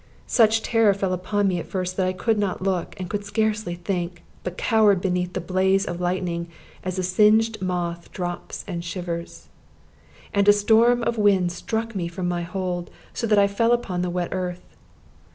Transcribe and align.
Such 0.25 0.63
terror 0.63 0.95
fell 0.95 1.13
upon 1.13 1.47
me 1.47 1.59
at 1.59 1.67
first 1.67 1.95
that 1.95 2.07
I 2.07 2.11
could 2.13 2.39
not 2.39 2.63
look, 2.63 2.99
and 2.99 3.07
could 3.07 3.23
scarcely 3.23 3.75
think, 3.75 4.23
but 4.43 4.57
cowered 4.57 4.99
beneath 4.99 5.33
the 5.33 5.39
blaze 5.41 5.85
of 5.85 6.01
lightning 6.01 6.47
as 6.83 6.97
a 6.97 7.03
singed 7.03 7.61
moth 7.61 8.11
drops 8.11 8.65
and 8.67 8.83
shivers. 8.83 9.49
And 10.33 10.47
a 10.47 10.53
storm 10.53 11.03
of 11.03 11.19
wind 11.19 11.51
struck 11.51 11.93
me 11.95 12.07
from 12.07 12.27
my 12.27 12.41
hold, 12.41 12.89
so 13.13 13.27
that 13.27 13.37
I 13.37 13.45
fell 13.45 13.73
upon 13.73 14.01
the 14.01 14.09
wet 14.09 14.29
earth. 14.31 14.75